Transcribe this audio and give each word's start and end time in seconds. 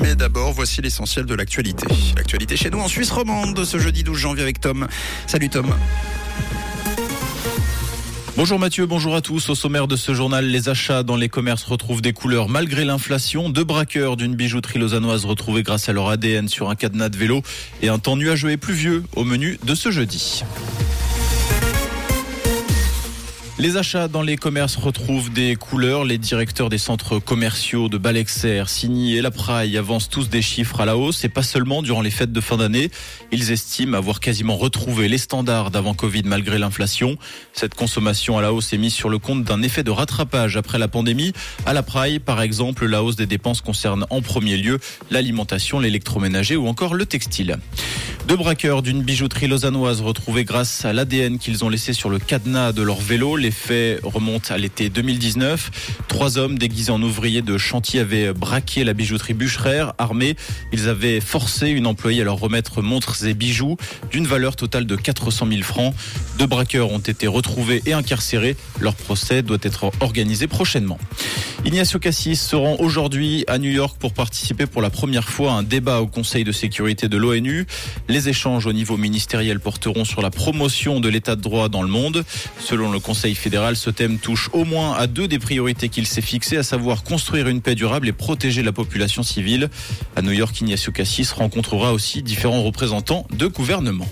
mais 0.00 0.16
d'abord 0.16 0.52
voici 0.52 0.82
l'essentiel 0.82 1.26
de 1.26 1.34
l'actualité. 1.34 1.86
L'actualité 2.16 2.56
chez 2.56 2.70
nous 2.70 2.80
en 2.80 2.88
Suisse 2.88 3.10
romande 3.12 3.64
ce 3.64 3.78
jeudi 3.78 4.02
12 4.02 4.18
janvier 4.18 4.42
avec 4.42 4.60
Tom. 4.60 4.88
Salut 5.28 5.48
Tom. 5.48 5.72
Bonjour 8.36 8.58
Mathieu, 8.58 8.86
bonjour 8.86 9.14
à 9.14 9.20
tous. 9.20 9.48
Au 9.48 9.54
sommaire 9.54 9.86
de 9.86 9.96
ce 9.96 10.12
journal, 10.12 10.44
les 10.44 10.68
achats 10.68 11.02
dans 11.02 11.16
les 11.16 11.28
commerces 11.28 11.62
retrouvent 11.62 12.02
des 12.02 12.12
couleurs 12.12 12.48
malgré 12.48 12.84
l'inflation. 12.84 13.48
Deux 13.48 13.64
braqueurs 13.64 14.16
d'une 14.16 14.34
bijouterie 14.34 14.78
lausannoise 14.78 15.24
retrouvés 15.24 15.62
grâce 15.62 15.88
à 15.88 15.92
leur 15.92 16.08
ADN 16.08 16.48
sur 16.48 16.68
un 16.68 16.74
cadenas 16.74 17.08
de 17.08 17.16
vélo 17.16 17.42
et 17.80 17.88
un 17.88 17.98
temps 17.98 18.16
nuageux 18.16 18.50
et 18.50 18.56
pluvieux 18.56 19.04
au 19.14 19.24
menu 19.24 19.58
de 19.64 19.74
ce 19.74 19.90
jeudi. 19.90 20.42
Les 23.58 23.78
achats 23.78 24.06
dans 24.06 24.20
les 24.20 24.36
commerces 24.36 24.76
retrouvent 24.76 25.32
des 25.32 25.56
couleurs. 25.56 26.04
Les 26.04 26.18
directeurs 26.18 26.68
des 26.68 26.76
centres 26.76 27.18
commerciaux 27.18 27.88
de 27.88 27.96
Balexer, 27.96 28.64
Signy 28.66 29.16
et 29.16 29.22
La 29.22 29.30
Praille 29.30 29.78
avancent 29.78 30.10
tous 30.10 30.28
des 30.28 30.42
chiffres 30.42 30.82
à 30.82 30.84
la 30.84 30.98
hausse 30.98 31.24
et 31.24 31.30
pas 31.30 31.42
seulement 31.42 31.80
durant 31.80 32.02
les 32.02 32.10
fêtes 32.10 32.32
de 32.32 32.40
fin 32.42 32.58
d'année. 32.58 32.90
Ils 33.32 33.52
estiment 33.52 33.96
avoir 33.96 34.20
quasiment 34.20 34.58
retrouvé 34.58 35.08
les 35.08 35.16
standards 35.16 35.70
d'avant 35.70 35.94
Covid 35.94 36.24
malgré 36.26 36.58
l'inflation. 36.58 37.16
Cette 37.54 37.74
consommation 37.74 38.36
à 38.36 38.42
la 38.42 38.52
hausse 38.52 38.74
est 38.74 38.78
mise 38.78 38.92
sur 38.92 39.08
le 39.08 39.18
compte 39.18 39.42
d'un 39.42 39.62
effet 39.62 39.82
de 39.82 39.90
rattrapage 39.90 40.58
après 40.58 40.78
la 40.78 40.88
pandémie. 40.88 41.32
À 41.64 41.72
La 41.72 41.82
Praille, 41.82 42.18
par 42.18 42.42
exemple, 42.42 42.84
la 42.84 43.02
hausse 43.02 43.16
des 43.16 43.26
dépenses 43.26 43.62
concerne 43.62 44.06
en 44.10 44.20
premier 44.20 44.58
lieu 44.58 44.78
l'alimentation, 45.10 45.80
l'électroménager 45.80 46.56
ou 46.56 46.66
encore 46.68 46.92
le 46.92 47.06
textile. 47.06 47.56
Deux 48.26 48.36
braqueurs 48.36 48.82
d'une 48.82 49.02
bijouterie 49.02 49.46
lausannoise 49.46 50.00
retrouvés 50.00 50.42
grâce 50.42 50.84
à 50.84 50.92
l'ADN 50.92 51.38
qu'ils 51.38 51.64
ont 51.64 51.68
laissé 51.68 51.92
sur 51.92 52.10
le 52.10 52.18
cadenas 52.18 52.72
de 52.72 52.82
leur 52.82 53.00
vélo. 53.00 53.36
Les 53.36 53.52
faits 53.52 54.00
remontent 54.02 54.52
à 54.52 54.58
l'été 54.58 54.88
2019. 54.88 56.00
Trois 56.08 56.36
hommes 56.36 56.58
déguisés 56.58 56.90
en 56.90 57.00
ouvriers 57.00 57.42
de 57.42 57.56
chantier 57.56 58.00
avaient 58.00 58.32
braqué 58.32 58.82
la 58.82 58.94
bijouterie 58.94 59.34
Bûcherère. 59.34 59.92
Armés, 59.98 60.34
ils 60.72 60.88
avaient 60.88 61.20
forcé 61.20 61.68
une 61.68 61.86
employée 61.86 62.22
à 62.22 62.24
leur 62.24 62.40
remettre 62.40 62.82
montres 62.82 63.24
et 63.24 63.34
bijoux 63.34 63.76
d'une 64.10 64.26
valeur 64.26 64.56
totale 64.56 64.86
de 64.86 64.96
400 64.96 65.46
000 65.48 65.62
francs. 65.62 65.94
Deux 66.36 66.46
braqueurs 66.46 66.90
ont 66.90 66.98
été 66.98 67.28
retrouvés 67.28 67.80
et 67.86 67.92
incarcérés. 67.92 68.56
Leur 68.80 68.96
procès 68.96 69.42
doit 69.42 69.58
être 69.62 69.92
organisé 70.00 70.48
prochainement. 70.48 70.98
Ignacio 71.64 71.98
Cassis 71.98 72.40
se 72.40 72.54
rend 72.54 72.76
aujourd'hui 72.78 73.44
à 73.48 73.58
New 73.58 73.70
York 73.70 73.96
pour 73.98 74.12
participer 74.12 74.66
pour 74.66 74.82
la 74.82 74.90
première 74.90 75.28
fois 75.28 75.52
à 75.52 75.54
un 75.54 75.62
débat 75.62 76.00
au 76.00 76.06
Conseil 76.06 76.44
de 76.44 76.52
sécurité 76.52 77.08
de 77.08 77.16
l'ONU. 77.16 77.66
Échanges 78.24 78.66
au 78.66 78.72
niveau 78.72 78.96
ministériel 78.96 79.60
porteront 79.60 80.04
sur 80.04 80.22
la 80.22 80.30
promotion 80.30 81.00
de 81.00 81.08
l'état 81.08 81.36
de 81.36 81.40
droit 81.40 81.68
dans 81.68 81.82
le 81.82 81.88
monde. 81.88 82.24
Selon 82.58 82.90
le 82.90 82.98
Conseil 82.98 83.34
fédéral, 83.34 83.76
ce 83.76 83.90
thème 83.90 84.18
touche 84.18 84.50
au 84.52 84.64
moins 84.64 84.94
à 84.94 85.06
deux 85.06 85.28
des 85.28 85.38
priorités 85.38 85.88
qu'il 85.88 86.06
s'est 86.06 86.22
fixées, 86.22 86.56
à 86.56 86.62
savoir 86.62 87.02
construire 87.02 87.48
une 87.48 87.60
paix 87.60 87.74
durable 87.74 88.08
et 88.08 88.12
protéger 88.12 88.62
la 88.62 88.72
population 88.72 89.22
civile. 89.22 89.68
À 90.16 90.22
New 90.22 90.32
York, 90.32 90.60
Ignacio 90.60 90.92
Cassis 90.92 91.30
rencontrera 91.32 91.92
aussi 91.92 92.22
différents 92.22 92.62
représentants 92.62 93.26
de 93.36 93.46
gouvernement. 93.46 94.08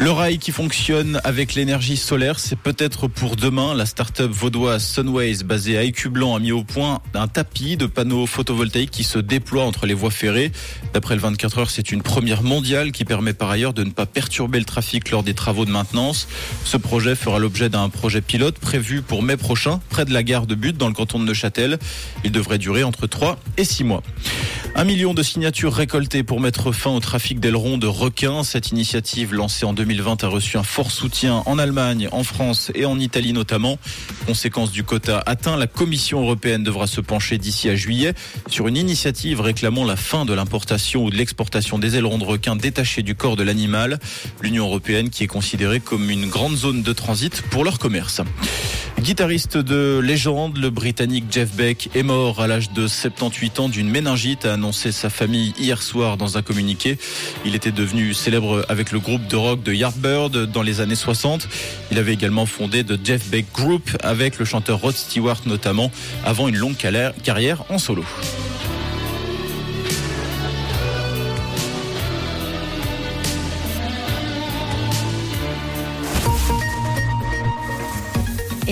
Le 0.00 0.10
rail 0.12 0.38
qui 0.38 0.50
fonctionne 0.50 1.20
avec 1.24 1.54
l'énergie 1.54 1.98
solaire, 1.98 2.38
c'est 2.38 2.58
peut-être 2.58 3.06
pour 3.06 3.36
demain. 3.36 3.74
La 3.74 3.84
start-up 3.84 4.30
vaudoise 4.30 4.82
Sunways, 4.82 5.44
basée 5.44 5.76
à 5.76 5.82
Écublanc, 5.82 6.34
a 6.34 6.38
mis 6.38 6.52
au 6.52 6.64
point 6.64 7.02
un 7.12 7.28
tapis 7.28 7.76
de 7.76 7.84
panneaux 7.84 8.24
photovoltaïques 8.24 8.90
qui 8.90 9.04
se 9.04 9.18
déploie 9.18 9.64
entre 9.64 9.84
les 9.84 9.92
voies 9.92 10.10
ferrées. 10.10 10.52
D'après 10.94 11.16
le 11.16 11.20
24 11.20 11.58
heures, 11.58 11.70
c'est 11.70 11.92
une 11.92 12.00
première 12.00 12.42
mondiale 12.42 12.92
qui 12.92 13.04
permet 13.04 13.34
par 13.34 13.50
ailleurs 13.50 13.74
de 13.74 13.84
ne 13.84 13.90
pas 13.90 14.06
perturber 14.06 14.58
le 14.58 14.64
trafic 14.64 15.10
lors 15.10 15.22
des 15.22 15.34
travaux 15.34 15.66
de 15.66 15.70
maintenance. 15.70 16.28
Ce 16.64 16.78
projet 16.78 17.14
fera 17.14 17.38
l'objet 17.38 17.68
d'un 17.68 17.90
projet 17.90 18.22
pilote 18.22 18.58
prévu 18.58 19.02
pour 19.02 19.22
mai 19.22 19.36
prochain, 19.36 19.80
près 19.90 20.06
de 20.06 20.14
la 20.14 20.22
gare 20.22 20.46
de 20.46 20.54
Butte, 20.54 20.78
dans 20.78 20.88
le 20.88 20.94
canton 20.94 21.18
de 21.18 21.26
Neuchâtel. 21.26 21.78
Il 22.24 22.32
devrait 22.32 22.56
durer 22.56 22.84
entre 22.84 23.06
3 23.06 23.38
et 23.58 23.64
6 23.64 23.84
mois. 23.84 24.02
Un 24.76 24.84
million 24.84 25.14
de 25.14 25.22
signatures 25.22 25.74
récoltées 25.74 26.22
pour 26.22 26.40
mettre 26.40 26.72
fin 26.72 26.90
au 26.90 27.00
trafic 27.00 27.40
d'ailerons 27.40 27.76
de 27.76 27.86
requins. 27.86 28.44
Cette 28.44 28.70
initiative 28.70 29.34
lancée 29.34 29.66
en 29.66 29.72
2020 29.72 30.24
a 30.24 30.28
reçu 30.28 30.56
un 30.56 30.62
fort 30.62 30.90
soutien 30.90 31.42
en 31.44 31.58
Allemagne, 31.58 32.08
en 32.12 32.22
France 32.22 32.70
et 32.74 32.86
en 32.86 32.98
Italie 32.98 33.32
notamment. 33.32 33.78
Conséquence 34.26 34.72
du 34.72 34.84
quota 34.84 35.22
atteint, 35.26 35.56
la 35.56 35.66
Commission 35.66 36.22
européenne 36.22 36.62
devra 36.62 36.86
se 36.86 37.00
pencher 37.00 37.36
d'ici 37.36 37.68
à 37.68 37.76
juillet 37.76 38.14
sur 38.48 38.68
une 38.68 38.76
initiative 38.76 39.40
réclamant 39.40 39.84
la 39.84 39.96
fin 39.96 40.24
de 40.24 40.32
l'importation 40.32 41.04
ou 41.04 41.10
de 41.10 41.16
l'exportation 41.16 41.78
des 41.78 41.96
ailerons 41.96 42.18
de 42.18 42.24
requins 42.24 42.56
détachés 42.56 43.02
du 43.02 43.14
corps 43.14 43.36
de 43.36 43.42
l'animal. 43.42 43.98
L'Union 44.40 44.66
européenne 44.66 45.10
qui 45.10 45.24
est 45.24 45.28
considérée 45.28 45.80
comme 45.80 46.08
une 46.10 46.28
grande 46.28 46.56
zone 46.56 46.82
de 46.82 46.92
transit 46.92 47.42
pour 47.50 47.64
leur 47.64 47.78
commerce. 47.78 48.22
Guitariste 49.00 49.56
de 49.56 49.98
légende, 49.98 50.58
le 50.58 50.68
Britannique 50.68 51.24
Jeff 51.30 51.54
Beck 51.54 51.88
est 51.94 52.02
mort 52.02 52.42
à 52.42 52.46
l'âge 52.46 52.70
de 52.72 52.86
78 52.86 53.60
ans 53.60 53.68
d'une 53.70 53.88
méningite, 53.88 54.44
a 54.44 54.52
annoncé 54.52 54.92
sa 54.92 55.08
famille 55.08 55.54
hier 55.58 55.82
soir 55.82 56.18
dans 56.18 56.36
un 56.36 56.42
communiqué. 56.42 56.98
Il 57.46 57.54
était 57.54 57.72
devenu 57.72 58.12
célèbre 58.12 58.66
avec 58.68 58.92
le 58.92 58.98
groupe 58.98 59.26
de 59.26 59.36
rock 59.36 59.62
de 59.62 59.72
Yardbird 59.72 60.46
dans 60.52 60.62
les 60.62 60.82
années 60.82 60.94
60. 60.94 61.48
Il 61.90 61.98
avait 61.98 62.12
également 62.12 62.44
fondé 62.44 62.84
The 62.84 62.98
Jeff 63.02 63.26
Beck 63.30 63.46
Group 63.54 63.90
avec 64.02 64.38
le 64.38 64.44
chanteur 64.44 64.80
Rod 64.80 64.94
Stewart 64.94 65.40
notamment 65.46 65.90
avant 66.26 66.48
une 66.48 66.56
longue 66.56 66.76
carrière 66.76 67.64
en 67.70 67.78
solo. 67.78 68.04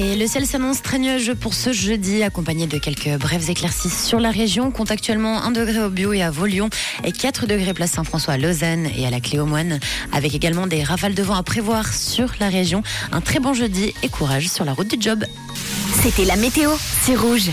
Et 0.00 0.14
le 0.14 0.28
ciel 0.28 0.46
s'annonce 0.46 0.80
très 0.80 1.00
nuageux 1.00 1.34
pour 1.34 1.54
ce 1.54 1.72
jeudi, 1.72 2.22
accompagné 2.22 2.68
de 2.68 2.78
quelques 2.78 3.18
brèves 3.18 3.50
éclaircies 3.50 3.90
sur 3.90 4.20
la 4.20 4.30
région. 4.30 4.70
Compte 4.70 4.92
actuellement 4.92 5.42
1 5.42 5.50
degré 5.50 5.80
au 5.80 5.90
Bio 5.90 6.12
et 6.12 6.22
à 6.22 6.30
Vaulion 6.30 6.70
et 7.02 7.10
4 7.10 7.48
degrés 7.48 7.74
place 7.74 7.90
Saint-François 7.90 8.34
à 8.34 8.38
Lausanne 8.38 8.88
et 8.96 9.08
à 9.08 9.10
la 9.10 9.18
Cléomoine, 9.18 9.80
avec 10.12 10.36
également 10.36 10.68
des 10.68 10.84
rafales 10.84 11.14
de 11.14 11.22
vent 11.24 11.34
à 11.34 11.42
prévoir 11.42 11.92
sur 11.92 12.32
la 12.38 12.48
région. 12.48 12.84
Un 13.10 13.20
très 13.20 13.40
bon 13.40 13.54
jeudi 13.54 13.92
et 14.04 14.08
courage 14.08 14.48
sur 14.48 14.64
la 14.64 14.72
route 14.72 14.86
du 14.86 15.02
job. 15.02 15.24
C'était 16.00 16.26
la 16.26 16.36
météo, 16.36 16.70
c'est 17.02 17.16
rouge. 17.16 17.50